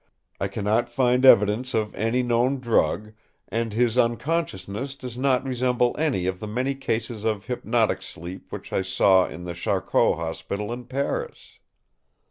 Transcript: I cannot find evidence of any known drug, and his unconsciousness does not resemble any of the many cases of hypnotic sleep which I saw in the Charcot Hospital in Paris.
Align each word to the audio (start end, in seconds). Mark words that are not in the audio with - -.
I 0.39 0.47
cannot 0.47 0.89
find 0.89 1.23
evidence 1.23 1.75
of 1.75 1.93
any 1.93 2.23
known 2.23 2.59
drug, 2.59 3.13
and 3.49 3.71
his 3.71 3.99
unconsciousness 3.99 4.95
does 4.95 5.15
not 5.15 5.43
resemble 5.45 5.95
any 5.95 6.25
of 6.25 6.39
the 6.39 6.47
many 6.47 6.73
cases 6.73 7.23
of 7.23 7.45
hypnotic 7.45 8.01
sleep 8.01 8.51
which 8.51 8.73
I 8.73 8.81
saw 8.81 9.27
in 9.27 9.43
the 9.43 9.53
Charcot 9.53 10.15
Hospital 10.15 10.73
in 10.73 10.85
Paris. 10.85 11.59